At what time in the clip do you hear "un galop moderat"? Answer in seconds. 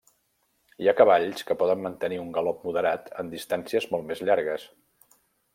2.23-3.15